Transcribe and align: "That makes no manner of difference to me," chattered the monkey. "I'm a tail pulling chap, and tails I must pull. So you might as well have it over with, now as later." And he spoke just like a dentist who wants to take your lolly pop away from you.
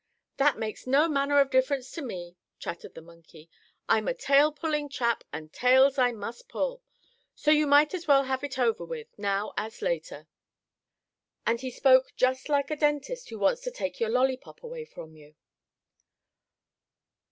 "That 0.37 0.57
makes 0.57 0.87
no 0.87 1.07
manner 1.07 1.39
of 1.39 1.51
difference 1.51 1.91
to 1.91 2.01
me," 2.01 2.35
chattered 2.57 2.95
the 2.95 3.03
monkey. 3.03 3.51
"I'm 3.87 4.07
a 4.07 4.15
tail 4.15 4.51
pulling 4.51 4.89
chap, 4.89 5.23
and 5.31 5.53
tails 5.53 5.99
I 5.99 6.11
must 6.11 6.49
pull. 6.49 6.81
So 7.35 7.51
you 7.51 7.67
might 7.67 7.93
as 7.93 8.07
well 8.07 8.23
have 8.23 8.43
it 8.43 8.57
over 8.57 8.83
with, 8.83 9.09
now 9.19 9.53
as 9.57 9.83
later." 9.83 10.27
And 11.45 11.61
he 11.61 11.69
spoke 11.69 12.13
just 12.15 12.49
like 12.49 12.71
a 12.71 12.75
dentist 12.75 13.29
who 13.29 13.37
wants 13.37 13.61
to 13.61 13.69
take 13.69 13.99
your 13.99 14.09
lolly 14.09 14.37
pop 14.37 14.63
away 14.63 14.85
from 14.85 15.15
you. 15.15 15.35